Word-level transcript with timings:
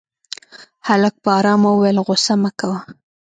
هلک 0.87 1.15
په 1.23 1.29
آرامه 1.39 1.69
وويل 1.71 1.97
غوسه 2.05 2.33
مه 2.43 2.51
کوه. 2.59 2.79